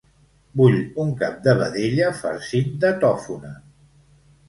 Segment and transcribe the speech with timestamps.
[0.61, 3.57] Vull un cap de vedella farcit de tòfona.